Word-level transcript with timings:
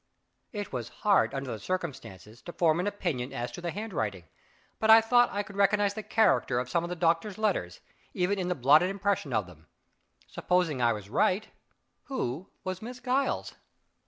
It 0.51 0.73
was 0.73 0.89
hard 1.05 1.31
under 1.35 1.51
the 1.51 1.59
circumstances, 1.59 2.41
to 2.41 2.53
form 2.53 2.79
an 2.79 2.87
opinion 2.87 3.31
as 3.31 3.51
to 3.51 3.61
the 3.61 3.69
handwriting; 3.69 4.23
but 4.79 4.89
I 4.89 4.99
thought 4.99 5.29
I 5.31 5.43
could 5.43 5.55
recognize 5.55 5.93
the 5.93 6.01
character 6.01 6.57
of 6.57 6.71
some 6.71 6.83
of 6.83 6.89
the 6.89 6.95
doctor's 6.95 7.37
letters, 7.37 7.81
even 8.15 8.39
in 8.39 8.47
the 8.47 8.55
blotted 8.55 8.89
impression 8.89 9.31
of 9.31 9.45
them. 9.45 9.67
Supposing 10.27 10.81
I 10.81 10.91
was 10.91 11.11
right, 11.11 11.49
who 12.05 12.49
was 12.63 12.81
Miss 12.81 12.99
Giles? 12.99 13.53